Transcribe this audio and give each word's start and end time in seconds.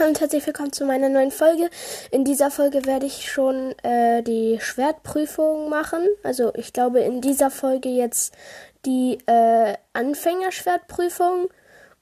Und 0.00 0.20
herzlich 0.20 0.44
willkommen 0.44 0.72
zu 0.72 0.84
meiner 0.86 1.08
neuen 1.08 1.30
Folge. 1.30 1.70
In 2.10 2.24
dieser 2.24 2.50
Folge 2.50 2.84
werde 2.84 3.06
ich 3.06 3.30
schon 3.30 3.78
äh, 3.84 4.24
die 4.24 4.58
Schwertprüfung 4.60 5.68
machen. 5.68 6.04
Also 6.24 6.52
ich 6.54 6.72
glaube 6.72 6.98
in 7.00 7.20
dieser 7.20 7.48
Folge 7.48 7.88
jetzt 7.90 8.34
die 8.84 9.18
äh, 9.26 9.74
Anfängerschwertprüfung. 9.92 11.48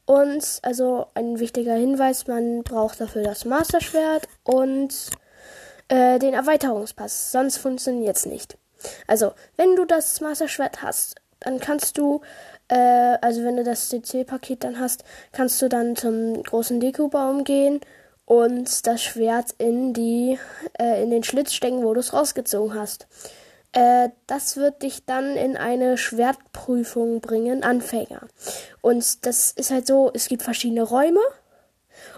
Und 0.06 0.60
also 0.62 1.06
ein 1.12 1.38
wichtiger 1.38 1.74
Hinweis, 1.74 2.26
man 2.26 2.62
braucht 2.62 2.98
dafür 2.98 3.24
das 3.24 3.44
Masterschwert 3.44 4.26
und 4.42 5.10
äh, 5.88 6.18
den 6.18 6.32
Erweiterungspass. 6.32 7.30
Sonst 7.30 7.58
funktioniert 7.58 8.16
es 8.16 8.24
nicht. 8.24 8.56
Also, 9.06 9.32
wenn 9.56 9.76
du 9.76 9.84
das 9.84 10.20
Masterschwert 10.22 10.80
hast, 10.82 11.16
dann 11.40 11.60
kannst 11.60 11.98
du 11.98 12.22
äh, 12.72 13.18
also 13.20 13.44
wenn 13.44 13.56
du 13.56 13.64
das 13.64 13.90
CC-Paket 13.90 14.64
dann 14.64 14.80
hast, 14.80 15.04
kannst 15.32 15.60
du 15.60 15.68
dann 15.68 15.94
zum 15.94 16.42
großen 16.42 16.80
Dekobaum 16.80 17.44
gehen 17.44 17.80
und 18.24 18.86
das 18.86 19.02
Schwert 19.02 19.54
in 19.58 19.92
die 19.92 20.38
äh, 20.80 21.02
in 21.02 21.10
den 21.10 21.22
Schlitz 21.22 21.52
stecken, 21.52 21.84
wo 21.84 21.92
du 21.92 22.00
es 22.00 22.14
rausgezogen 22.14 22.74
hast. 22.74 23.06
Äh, 23.72 24.08
das 24.26 24.56
wird 24.56 24.82
dich 24.82 25.04
dann 25.04 25.36
in 25.36 25.58
eine 25.58 25.98
Schwertprüfung 25.98 27.20
bringen, 27.20 27.62
Anfänger. 27.62 28.26
Und 28.80 29.26
das 29.26 29.52
ist 29.52 29.70
halt 29.70 29.86
so, 29.86 30.10
es 30.14 30.28
gibt 30.28 30.42
verschiedene 30.42 30.82
Räume 30.82 31.20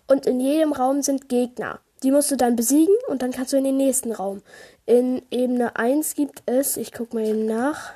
und 0.07 0.25
in 0.25 0.39
jedem 0.39 0.73
Raum 0.73 1.03
sind 1.03 1.29
Gegner. 1.29 1.81
Die 2.05 2.13
musst 2.13 2.31
du 2.31 2.37
dann 2.37 2.55
besiegen 2.55 2.95
und 3.09 3.23
dann 3.23 3.33
kannst 3.33 3.53
du 3.53 3.57
in 3.57 3.65
den 3.65 3.77
nächsten 3.77 4.13
Raum. 4.13 4.43
In 4.87 5.23
Ebene 5.33 5.75
1 5.75 6.15
gibt 6.15 6.45
es, 6.47 6.77
ich 6.77 6.93
guck 6.93 7.13
mal 7.13 7.25
eben 7.25 7.45
nach, 7.45 7.93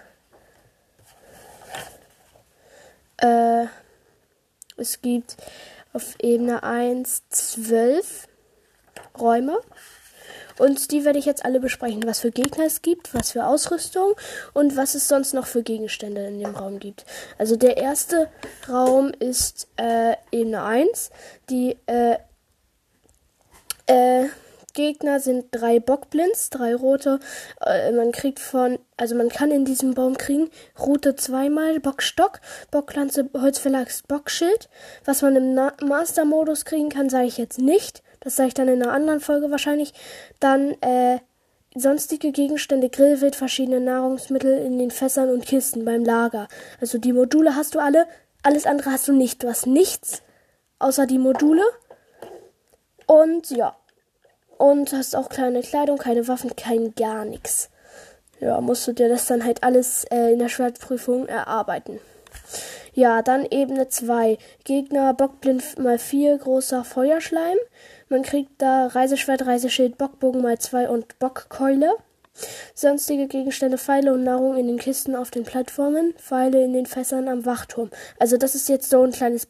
Äh, 3.18 3.66
es 4.76 5.02
gibt 5.02 5.36
auf 5.92 6.14
Ebene 6.20 6.62
1 6.62 7.28
zwölf 7.30 8.28
Räume. 9.18 9.58
Und 10.58 10.90
die 10.90 11.04
werde 11.04 11.18
ich 11.18 11.24
jetzt 11.24 11.44
alle 11.44 11.60
besprechen, 11.60 12.02
was 12.04 12.20
für 12.20 12.32
Gegner 12.32 12.66
es 12.66 12.82
gibt, 12.82 13.14
was 13.14 13.30
für 13.32 13.46
Ausrüstung 13.46 14.14
und 14.54 14.76
was 14.76 14.96
es 14.96 15.06
sonst 15.06 15.32
noch 15.32 15.46
für 15.46 15.62
Gegenstände 15.62 16.26
in 16.26 16.40
dem 16.40 16.54
Raum 16.54 16.80
gibt. 16.80 17.04
Also 17.38 17.54
der 17.54 17.76
erste 17.76 18.28
Raum 18.68 19.12
ist 19.18 19.68
äh, 19.76 20.16
Ebene 20.32 20.64
1. 20.64 21.10
Die 21.48 21.76
äh, 21.86 22.16
äh, 23.86 24.26
Gegner 24.78 25.18
sind 25.18 25.46
drei 25.50 25.80
Bockblinds, 25.80 26.50
drei 26.50 26.72
rote. 26.72 27.18
Äh, 27.66 27.90
man 27.90 28.12
kriegt 28.12 28.38
von, 28.38 28.78
also 28.96 29.16
man 29.16 29.28
kann 29.28 29.50
in 29.50 29.64
diesem 29.64 29.94
Baum 29.94 30.16
kriegen 30.16 30.50
Route 30.78 31.16
zweimal, 31.16 31.80
Bockstock, 31.80 32.40
Bocklanze, 32.70 33.28
Holzverlags, 33.34 34.04
Bockschild. 34.04 34.68
Was 35.04 35.22
man 35.22 35.34
im 35.34 35.54
Master-Modus 35.88 36.64
kriegen 36.64 36.90
kann, 36.90 37.10
sage 37.10 37.26
ich 37.26 37.38
jetzt 37.38 37.58
nicht. 37.58 38.04
Das 38.20 38.36
sage 38.36 38.48
ich 38.48 38.54
dann 38.54 38.68
in 38.68 38.80
einer 38.80 38.92
anderen 38.92 39.18
Folge 39.18 39.50
wahrscheinlich. 39.50 39.92
Dann 40.38 40.80
äh, 40.80 41.18
sonstige 41.74 42.30
Gegenstände, 42.30 42.88
Grillwild, 42.88 43.34
verschiedene 43.34 43.80
Nahrungsmittel 43.80 44.58
in 44.58 44.78
den 44.78 44.92
Fässern 44.92 45.28
und 45.30 45.44
Kisten 45.44 45.84
beim 45.84 46.04
Lager. 46.04 46.46
Also 46.80 46.98
die 46.98 47.12
Module 47.12 47.56
hast 47.56 47.74
du 47.74 47.80
alle, 47.80 48.06
alles 48.44 48.64
andere 48.64 48.92
hast 48.92 49.08
du 49.08 49.12
nicht. 49.12 49.42
Du 49.42 49.48
hast 49.48 49.66
nichts 49.66 50.22
außer 50.78 51.04
die 51.06 51.18
Module. 51.18 51.64
Und 53.06 53.50
ja. 53.50 53.76
Und 54.58 54.92
hast 54.92 55.16
auch 55.16 55.28
kleine 55.28 55.62
Kleidung, 55.62 55.98
keine 55.98 56.28
Waffen, 56.28 56.54
kein 56.56 56.94
gar 56.94 57.24
nichts. 57.24 57.70
Ja, 58.40 58.60
musst 58.60 58.86
du 58.86 58.92
dir 58.92 59.08
das 59.08 59.26
dann 59.26 59.44
halt 59.44 59.62
alles 59.62 60.04
äh, 60.10 60.32
in 60.32 60.38
der 60.38 60.48
Schwertprüfung 60.48 61.26
erarbeiten. 61.26 62.00
Ja, 62.92 63.22
dann 63.22 63.46
Ebene 63.48 63.88
2. 63.88 64.38
Gegner 64.64 65.14
Bockblind 65.14 65.78
mal 65.78 65.98
4, 65.98 66.38
großer 66.38 66.84
Feuerschleim. 66.84 67.56
Man 68.08 68.22
kriegt 68.22 68.60
da 68.60 68.88
Reiseschwert, 68.88 69.46
Reiseschild, 69.46 69.98
Bockbogen 69.98 70.42
mal 70.42 70.58
2 70.58 70.88
und 70.88 71.18
Bockkeule. 71.18 71.94
Sonstige 72.74 73.26
Gegenstände, 73.26 73.78
Pfeile 73.78 74.12
und 74.12 74.24
Nahrung 74.24 74.56
in 74.56 74.66
den 74.66 74.78
Kisten 74.78 75.16
auf 75.16 75.30
den 75.30 75.44
Plattformen, 75.44 76.14
Pfeile 76.16 76.62
in 76.62 76.72
den 76.72 76.86
Fässern 76.86 77.28
am 77.28 77.44
Wachturm. 77.44 77.90
Also 78.18 78.36
das 78.36 78.54
ist 78.54 78.68
jetzt 78.68 78.90
so 78.90 79.02
ein 79.02 79.12
kleines 79.12 79.48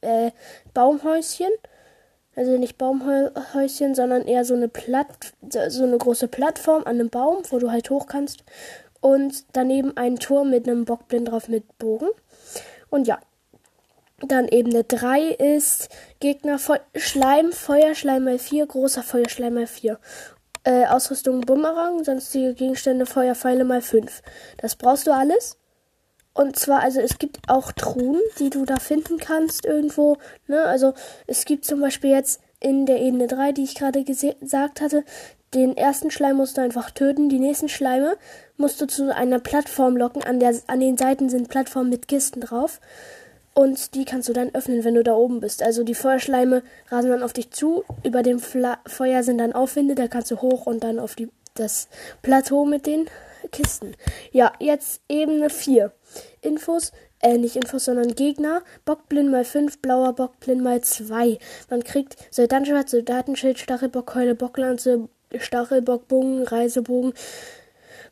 äh, 0.00 0.30
Baumhäuschen. 0.72 1.50
Also 2.34 2.56
nicht 2.56 2.78
Baumhäuschen, 2.78 3.94
sondern 3.94 4.22
eher 4.22 4.44
so 4.44 4.54
eine 4.54 4.68
Platt, 4.68 5.34
so 5.50 5.82
eine 5.82 5.98
große 5.98 6.28
Plattform 6.28 6.82
an 6.84 6.98
einem 6.98 7.10
Baum, 7.10 7.42
wo 7.50 7.58
du 7.58 7.70
halt 7.70 7.90
hoch 7.90 8.06
kannst. 8.06 8.44
Und 9.00 9.44
daneben 9.52 9.96
ein 9.96 10.16
Turm 10.16 10.50
mit 10.50 10.66
einem 10.66 10.84
Bockblind 10.84 11.28
drauf 11.28 11.48
mit 11.48 11.78
Bogen. 11.78 12.08
Und 12.90 13.06
ja. 13.06 13.18
Dann 14.24 14.46
Ebene 14.46 14.84
3 14.84 15.30
ist 15.30 15.88
Gegner 16.20 16.60
Fe 16.60 16.80
Schleim, 16.94 17.50
Feuerschleim 17.50 18.22
mal 18.22 18.38
4, 18.38 18.66
großer 18.66 19.02
Feuerschleim 19.02 19.54
mal 19.54 19.66
4. 19.66 19.98
Äh, 20.62 20.86
Ausrüstung 20.86 21.40
Bumerang, 21.40 22.04
sonstige 22.04 22.54
Gegenstände 22.54 23.04
Feuerpfeile 23.04 23.64
mal 23.64 23.82
5. 23.82 24.22
Das 24.58 24.76
brauchst 24.76 25.08
du 25.08 25.10
alles. 25.12 25.58
Und 26.34 26.58
zwar, 26.58 26.80
also 26.80 27.00
es 27.00 27.18
gibt 27.18 27.38
auch 27.48 27.72
Truhen, 27.72 28.20
die 28.38 28.50
du 28.50 28.64
da 28.64 28.76
finden 28.76 29.18
kannst 29.18 29.66
irgendwo. 29.66 30.16
Ne? 30.46 30.64
Also 30.64 30.94
es 31.26 31.44
gibt 31.44 31.64
zum 31.64 31.80
Beispiel 31.80 32.10
jetzt 32.10 32.40
in 32.58 32.86
der 32.86 33.00
Ebene 33.00 33.26
3, 33.26 33.52
die 33.52 33.64
ich 33.64 33.74
gerade 33.74 34.04
gesagt 34.04 34.80
hatte, 34.80 35.04
den 35.52 35.76
ersten 35.76 36.10
Schleim 36.10 36.36
musst 36.36 36.56
du 36.56 36.62
einfach 36.62 36.90
töten. 36.90 37.28
Die 37.28 37.38
nächsten 37.38 37.68
Schleime 37.68 38.16
musst 38.56 38.80
du 38.80 38.86
zu 38.86 39.14
einer 39.14 39.38
Plattform 39.38 39.96
locken. 39.96 40.22
An, 40.22 40.40
der, 40.40 40.54
an 40.66 40.80
den 40.80 40.96
Seiten 40.96 41.28
sind 41.28 41.48
Plattformen 41.48 41.90
mit 41.90 42.08
Kisten 42.08 42.40
drauf. 42.40 42.80
Und 43.54 43.94
die 43.94 44.06
kannst 44.06 44.30
du 44.30 44.32
dann 44.32 44.54
öffnen, 44.54 44.82
wenn 44.82 44.94
du 44.94 45.02
da 45.02 45.14
oben 45.14 45.40
bist. 45.40 45.62
Also 45.62 45.84
die 45.84 45.94
Feuerschleime 45.94 46.62
rasen 46.88 47.10
dann 47.10 47.22
auf 47.22 47.34
dich 47.34 47.50
zu. 47.50 47.84
Über 48.02 48.22
dem 48.22 48.38
Fla 48.38 48.78
Feuer 48.86 49.22
sind 49.22 49.38
dann 49.38 49.52
Aufwinde. 49.52 49.94
Da 49.94 50.08
kannst 50.08 50.30
du 50.30 50.40
hoch 50.40 50.64
und 50.64 50.82
dann 50.82 50.98
auf 50.98 51.16
die, 51.16 51.28
das 51.52 51.88
Plateau 52.22 52.64
mit 52.64 52.86
den 52.86 53.06
Kisten. 53.50 53.94
Ja, 54.30 54.52
jetzt 54.58 55.02
Ebene 55.08 55.50
4. 55.50 55.92
Infos, 56.40 56.92
äh, 57.20 57.38
nicht 57.38 57.56
Infos, 57.56 57.84
sondern 57.84 58.14
Gegner. 58.14 58.62
Bockblind 58.84 59.30
mal 59.30 59.44
5, 59.44 59.78
blauer 59.80 60.14
Bockblind 60.14 60.62
mal 60.62 60.80
2. 60.82 61.38
Man 61.70 61.84
kriegt 61.84 62.16
Soldatenschwert, 62.30 62.88
Soldatenschild, 62.88 63.58
Stachelbockkeule, 63.58 64.34
Bocklanze, 64.34 65.08
Stachelbockbogen, 65.38 66.42
Reisebogen, 66.44 67.14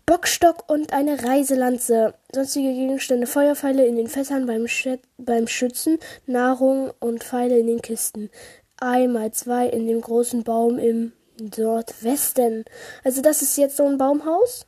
Bockstock 0.06 0.68
und 0.68 0.92
eine 0.92 1.22
Reiselanze. 1.22 2.14
Sonstige 2.32 2.72
Gegenstände, 2.72 3.26
Feuerpfeile 3.26 3.86
in 3.86 3.96
den 3.96 4.08
Fässern 4.08 4.46
beim, 4.46 4.66
Sch 4.66 4.98
beim 5.18 5.46
Schützen, 5.46 5.98
Nahrung 6.26 6.92
und 6.98 7.22
Pfeile 7.22 7.58
in 7.58 7.66
den 7.66 7.82
Kisten. 7.82 8.30
Einmal 8.78 9.32
zwei 9.32 9.68
in 9.68 9.86
dem 9.86 10.00
großen 10.00 10.42
Baum 10.42 10.78
im 10.78 11.12
Nordwesten. 11.56 12.64
Also 13.04 13.22
das 13.22 13.42
ist 13.42 13.56
jetzt 13.56 13.76
so 13.76 13.86
ein 13.86 13.98
Baumhaus. 13.98 14.66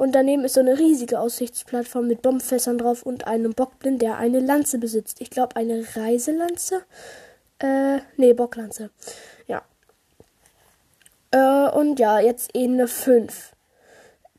Und 0.00 0.12
daneben 0.12 0.44
ist 0.44 0.54
so 0.54 0.60
eine 0.60 0.78
riesige 0.78 1.20
Aussichtsplattform 1.20 2.06
mit 2.06 2.22
Bombfässern 2.22 2.78
drauf 2.78 3.02
und 3.02 3.26
einem 3.26 3.52
Bockblind, 3.52 4.00
der 4.00 4.16
eine 4.16 4.40
Lanze 4.40 4.78
besitzt. 4.78 5.20
Ich 5.20 5.28
glaube, 5.28 5.56
eine 5.56 5.84
Reiselanze? 5.94 6.84
Äh, 7.58 7.98
nee, 8.16 8.32
Bocklanze. 8.32 8.88
Ja. 9.46 9.60
Äh, 11.32 11.70
und 11.76 12.00
ja, 12.00 12.18
jetzt 12.18 12.56
Ebene 12.56 12.88
5. 12.88 13.52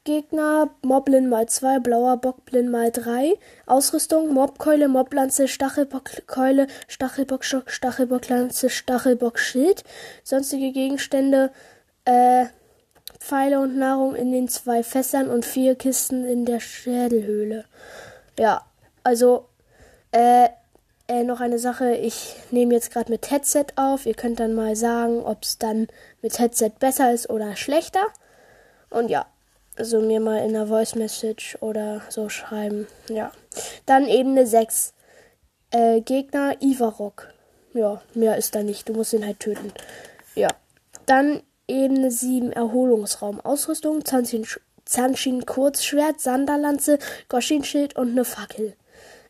Gegner, 0.04 0.72
Moblin 0.82 1.30
mal 1.30 1.48
2, 1.48 1.78
blauer 1.78 2.18
Bockblin 2.18 2.72
mal 2.72 2.90
3. 2.90 3.36
Ausrüstung, 3.68 4.34
Mobkeule, 4.34 4.88
Moblanze, 4.88 5.48
Stachelbockkeule, 5.48 6.66
Stachelbockstock, 6.88 7.70
Stachelbocklanze, 7.70 8.72
Stachelbockschild. 8.72 9.84
Sonstige 10.24 10.72
Gegenstände, 10.72 11.52
äh, 12.06 12.46
Pfeile 13.22 13.60
und 13.60 13.78
Nahrung 13.78 14.16
in 14.16 14.32
den 14.32 14.50
zwei 14.50 14.82
Fässern 14.82 15.30
und 15.30 15.46
vier 15.46 15.76
Kisten 15.76 16.26
in 16.26 16.44
der 16.44 16.60
Schädelhöhle. 16.60 17.66
Ja, 18.38 18.66
also, 19.04 19.48
äh, 20.12 20.50
äh, 21.08 21.24
noch 21.24 21.40
eine 21.40 21.60
Sache. 21.60 21.96
Ich 21.96 22.36
nehme 22.50 22.74
jetzt 22.74 22.92
gerade 22.92 23.12
mit 23.12 23.30
Headset 23.30 23.68
auf. 23.76 24.08
Ihr 24.08 24.16
könnt 24.16 24.40
dann 24.40 24.54
mal 24.54 24.76
sagen, 24.76 25.24
ob 25.24 25.44
es 25.44 25.60
dann 25.60 25.88
mit 26.24 26.40
Headset 26.40 26.72
besser 26.80 27.14
ist 27.14 27.30
oder 27.30 27.56
schlechter. 27.56 28.06
Und 28.90 29.10
ja, 29.10 29.28
also 29.78 30.02
mir 30.02 30.20
mal 30.20 30.44
in 30.44 30.54
der 30.54 30.68
Voice 30.68 30.96
Message 30.96 31.58
oder 31.62 32.02
so 32.10 32.28
schreiben. 32.28 32.88
Ja. 33.08 33.32
Dann 33.86 34.08
Ebene 34.08 34.48
6. 34.48 34.94
Äh, 35.70 36.02
Gegner 36.02 36.56
Ivarok. 36.60 37.32
Ja, 37.74 38.02
mehr 38.16 38.36
ist 38.38 38.56
da 38.56 38.64
nicht. 38.64 38.90
Du 38.90 38.94
musst 38.94 39.14
ihn 39.14 39.26
halt 39.26 39.40
töten. 39.40 39.72
Ja. 40.36 40.50
Dann 41.06 41.44
Ebene 41.72 42.12
7 42.12 42.52
Erholungsraum. 42.52 43.40
Ausrüstung, 43.40 44.06
Zanshin, 44.06 44.46
Zanshin 44.86 45.46
Kurzschwert, 45.46 46.20
Sanderlanze, 46.20 47.00
Goshin-Schild 47.30 47.96
und 47.96 48.12
eine 48.12 48.26
Fackel. 48.26 48.76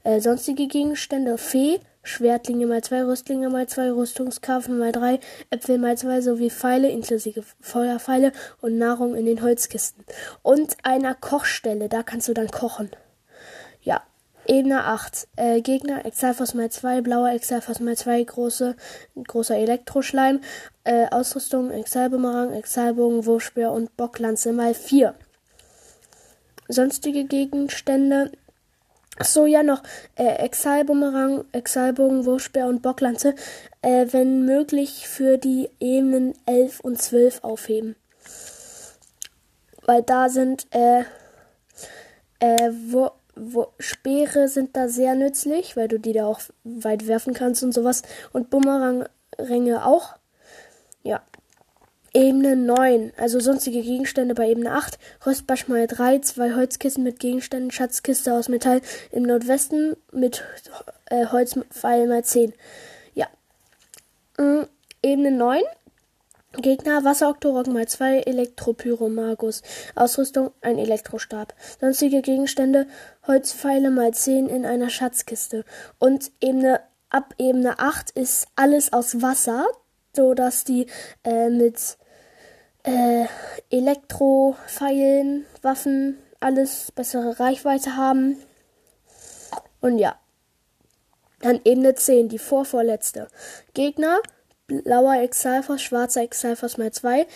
Äh, 0.04 0.20
sonstige 0.20 0.68
Gegenstände 0.68 1.38
Fee, 1.38 1.80
Schwertlinge 2.04 2.66
mal 2.66 2.84
2, 2.84 3.04
Rüstlinge 3.04 3.50
mal 3.50 3.68
2, 3.68 3.92
Rüstungskafen 3.92 4.80
mal 4.80 4.92
3, 4.92 5.20
Äpfel 5.52 5.78
mal 5.78 5.96
2 5.98 6.22
sowie 6.22 6.50
Pfeile 6.50 6.90
inklusive 6.90 7.44
Feuerpfeile 7.60 8.32
und 8.62 8.80
Nahrung 8.80 9.16
in 9.16 9.26
den 9.26 9.44
Holzkisten. 9.44 10.04
Und 10.42 10.78
einer 10.82 11.14
Kochstelle, 11.14 11.90
da 11.90 12.02
kannst 12.02 12.28
du 12.28 12.34
dann 12.34 12.50
kochen. 12.50 12.90
Ja. 13.84 14.02
Ebene 14.52 14.84
8. 14.84 15.30
Äh, 15.38 15.62
Gegner 15.62 16.06
Exalfos 16.06 16.54
mal 16.54 16.70
2, 16.70 17.00
blauer 17.00 17.32
Exalfos 17.32 17.80
mal 17.80 17.96
2, 17.96 18.22
große, 18.26 18.76
großer 19.26 19.56
Elektroschleim. 19.56 20.42
Äh, 20.84 21.06
Ausrüstung 21.10 21.72
Exalbumerang, 21.72 22.52
Exalbogen, 22.52 23.26
Wurfspeer 23.26 23.72
und 23.72 23.96
Bocklanze 23.96 24.52
mal 24.52 24.74
4. 24.74 25.16
Sonstige 26.68 27.24
Gegenstände. 27.24 28.34
So 29.24 29.46
ja 29.46 29.64
noch 29.64 29.84
äh, 30.16 30.36
Exalbumerang, 30.44 31.46
Exalbogen, 31.54 32.26
Wurfspeer 32.26 32.68
und 32.68 32.82
Bocklanze, 32.82 33.36
äh, 33.82 34.08
wenn 34.12 34.44
möglich 34.44 35.08
für 35.08 35.38
die 35.38 35.70
Ebenen 35.80 36.34
11 36.46 36.82
und 36.82 37.02
12 37.02 37.46
aufheben. 37.46 37.96
Weil 39.86 40.04
da 40.04 40.28
sind 40.28 40.68
äh, 40.72 41.06
äh, 42.42 42.72
wo, 42.90 43.12
Speere 43.80 44.48
sind 44.48 44.76
da 44.76 44.88
sehr 44.88 45.16
nützlich, 45.16 45.78
weil 45.78 45.88
du 45.88 46.00
die 46.00 46.14
da 46.14 46.26
auch 46.26 46.42
weit 46.64 47.08
werfen 47.08 47.34
kannst 47.34 47.64
und 47.64 47.72
sowas. 47.72 48.04
Und 48.34 48.50
Bumerang-Ränge 48.50 49.86
auch. 49.86 50.16
Ja. 51.04 51.22
Ebene 52.14 52.58
9, 52.58 53.14
also 53.16 53.40
sonstige 53.40 53.82
Gegenstände 53.82 54.36
bei 54.36 54.50
Ebene 54.50 54.74
8. 54.74 55.00
Röstbasch 55.26 55.70
mal 55.70 55.88
3, 55.88 56.20
zwei 56.20 56.54
Holzkissen 56.56 57.06
mit 57.06 57.20
Gegenständen, 57.20 57.72
Schatzkiste 57.72 58.34
aus 58.34 58.50
Metall 58.50 58.82
im 59.12 59.24
Nordwesten 59.24 59.96
mit 60.12 60.44
äh, 61.06 61.28
Holzpfeil 61.28 62.08
mal 62.08 62.24
10. 62.24 62.54
Ja. 63.14 63.28
Mhm. 64.38 64.68
Ebene 65.02 65.32
9, 65.32 65.62
Gegner 66.58 67.06
Wasseroktorok 67.06 67.68
mal 67.68 67.88
2 67.88 68.20
Elektropyromagus. 68.24 69.62
Ausrüstung 69.96 70.52
ein 70.62 70.78
Elektrostab. 70.78 71.54
Sonstige 71.80 72.22
Gegenstände 72.22 72.88
Holzpfeile 73.26 73.90
mal 73.90 74.14
10 74.14 74.50
in 74.50 74.66
einer 74.66 74.90
Schatzkiste. 74.90 75.64
Und 75.98 76.32
Ebene 76.42 76.82
ab 77.10 77.34
Ebene 77.38 77.80
8 77.80 78.12
ist 78.12 78.48
alles 78.56 78.92
aus 78.92 79.22
Wasser, 79.22 79.66
so 80.14 80.34
dass 80.34 80.66
die 80.66 80.88
äh, 81.24 81.50
mit 81.50 81.98
äh, 82.84 83.26
Elektropfeilen, 83.70 85.46
Waffen, 85.62 86.18
alles 86.42 86.92
bessere 86.92 87.40
Reichweite 87.40 87.96
haben. 87.96 88.38
Und 89.80 90.00
ja. 90.00 90.16
Dann 91.40 91.60
Ebene 91.64 91.96
10, 91.96 92.30
die 92.30 92.38
vorvorletzte. 92.38 93.28
Gegner 93.74 94.20
blauer 94.80 95.22
Exalfos, 95.22 95.82
schwarzer 95.82 96.22
Exalfos 96.22 96.78
mal 96.78 96.92
2, 96.92 97.28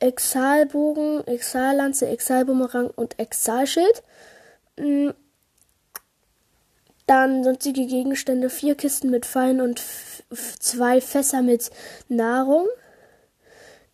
Exalbogen, 0.00 1.26
Exallanze, 1.26 2.08
Exalbumerang 2.08 2.90
und 2.90 3.18
Exalschild. 3.18 4.02
Mm. 4.78 5.10
Dann 7.06 7.42
sonstige 7.42 7.86
Gegenstände, 7.86 8.50
vier 8.50 8.74
Kisten 8.74 9.10
mit 9.10 9.24
Pfeilen 9.24 9.62
und 9.62 9.82
zwei 10.60 11.00
Fässer 11.00 11.40
mit 11.40 11.70
Nahrung. 12.08 12.66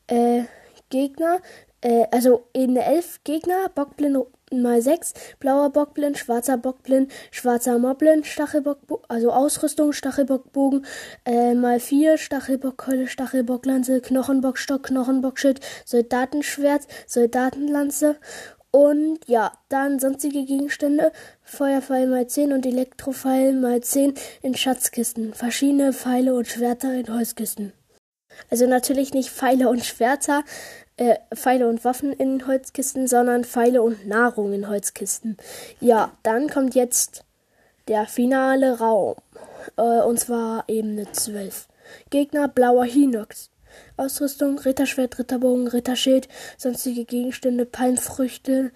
Äh, 0.09 0.45
Gegner, 0.91 1.41
äh, 1.81 2.07
also 2.11 2.49
Ebene 2.55 2.85
11 2.85 3.21
Gegner, 3.25 3.69
Bockblind 3.75 4.19
mal 4.53 4.81
6, 4.81 5.15
blauer 5.39 5.71
Bockblind, 5.71 6.19
schwarzer 6.19 6.57
Bockblind, 6.57 7.11
schwarzer 7.31 7.79
Moblin, 7.79 8.25
Stachelbock, 8.25 8.79
also 9.09 9.33
Ausrüstung, 9.33 9.93
Stachelbockbogen, 9.93 10.85
äh, 11.25 11.55
mal 11.55 11.81
4, 11.81 12.19
Stachelbockkeule, 12.19 13.07
Stachelbocklanze, 13.07 14.01
Knochenbockstock, 14.01 14.85
Knochenbockschild, 14.85 15.61
Soldatenschwert, 15.85 16.87
Soldatenlanze. 17.07 18.17
Und 18.71 19.21
ja, 19.29 19.53
dann 19.69 20.01
sonstige 20.01 20.45
Gegenstände, 20.45 21.13
Feuerpfeil 21.43 22.09
mal 22.09 22.27
10 22.27 22.53
und 22.53 22.67
Elektropfeil 22.67 23.53
mal 23.53 23.81
10 23.81 24.15
in 24.43 24.57
Schatzkisten, 24.57 25.33
verschiedene 25.33 25.93
Pfeile 25.93 26.35
und 26.35 26.49
Schwerter 26.49 26.93
in 26.93 27.09
Holzkisten. 27.09 27.73
Also 28.51 28.67
natürlich 28.67 29.15
nicht 29.15 29.31
Pfeile 29.31 29.69
und 29.69 29.85
Schwerter, 29.85 30.43
äh, 30.97 31.17
Pfeile 31.35 31.69
und 31.69 31.85
Waffen 31.85 32.13
in 32.13 32.47
Holzkisten, 32.47 33.07
sondern 33.07 33.45
Pfeile 33.45 33.83
und 33.83 34.07
Nahrung 34.07 34.53
in 34.53 34.69
Holzkisten. 34.69 35.37
Ja, 35.81 36.13
dann 36.23 36.49
kommt 36.49 36.75
jetzt 36.75 37.25
der 37.89 38.07
finale 38.07 38.79
Raum. 38.79 39.17
Äh, 39.77 39.83
und 40.03 40.21
zwar 40.21 40.65
Ebene 40.69 41.11
12. 41.11 41.69
Gegner 42.11 42.49
blauer 42.49 42.85
Hinox. 42.85 43.51
Ausrüstung, 43.97 44.59
Ritterschwert, 44.59 45.19
Ritterbogen, 45.19 45.67
Ritterschild, 45.67 46.29
sonstige 46.57 47.05
Gegenstände, 47.05 47.67
Palmfrüchte 47.67 48.71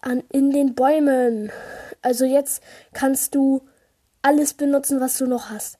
an 0.00 0.22
in 0.30 0.52
den 0.52 0.74
Bäumen. 0.76 1.50
Also 2.02 2.24
jetzt 2.24 2.62
kannst 2.92 3.34
du 3.34 3.62
alles 4.22 4.54
benutzen, 4.54 5.00
was 5.00 5.18
du 5.18 5.26
noch 5.26 5.50
hast. 5.50 5.78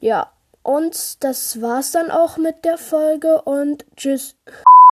Ja, 0.00 0.32
und 0.62 1.22
das 1.22 1.60
war's 1.60 1.92
dann 1.92 2.10
auch 2.10 2.36
mit 2.36 2.64
der 2.64 2.78
Folge 2.78 3.42
und 3.42 3.84
tschüss. 3.96 4.34